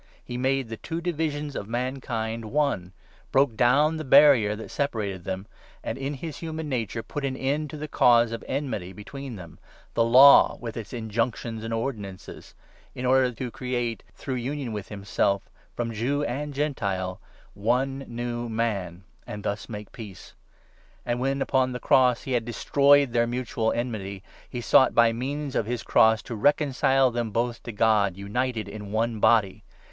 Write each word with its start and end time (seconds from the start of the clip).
He 0.25 0.35
made 0.35 0.67
the 0.69 0.77
two 0.77 0.99
divisions 0.99 1.55
of 1.55 1.67
mankind 1.69 2.45
one, 2.45 2.91
broke 3.31 3.55
down 3.55 3.97
the 3.97 4.03
barrier 4.03 4.55
that 4.55 4.71
separated 4.71 5.25
them, 5.25 5.45
and 5.83 5.95
in 5.95 6.15
his 6.15 6.37
15 6.37 6.47
human 6.47 6.69
nature 6.69 7.03
put 7.03 7.23
an 7.23 7.37
end 7.37 7.69
to 7.69 7.77
the 7.77 7.87
cause 7.87 8.31
of 8.31 8.43
enmity 8.47 8.93
between 8.93 9.35
them— 9.35 9.59
the 9.93 10.03
Law 10.03 10.57
with 10.59 10.75
its 10.75 10.91
injunctions 10.91 11.63
and 11.63 11.71
ordinances— 11.71 12.55
in 12.95 13.05
order 13.05 13.31
to 13.31 13.51
create, 13.51 14.01
through 14.15 14.33
union 14.41 14.73
with 14.73 14.87
himself, 14.89 15.43
from 15.75 15.93
Jew 15.93 16.23
and 16.23 16.51
Gentile, 16.51 17.21
one 17.53 18.03
New 18.07 18.49
Man, 18.49 19.03
and 19.27 19.43
thus 19.43 19.69
make 19.69 19.91
peace. 19.91 20.33
And 21.05 21.19
when, 21.19 21.43
upon 21.43 21.73
the 21.73 21.77
16 21.77 21.87
cross, 21.87 22.23
he 22.23 22.31
had 22.31 22.43
destroyed 22.45 23.13
their 23.13 23.27
mutual 23.27 23.71
enmity, 23.71 24.23
he 24.49 24.61
sought 24.61 24.95
by 24.95 25.13
means 25.13 25.53
of 25.55 25.67
his 25.67 25.83
cross 25.83 26.23
to 26.23 26.33
reconcile 26.35 27.11
them 27.11 27.29
both 27.29 27.61
to 27.61 27.71
God, 27.71 28.17
united 28.17 28.67
in 28.67 28.91
one 28.91 29.19
Body. 29.19 29.63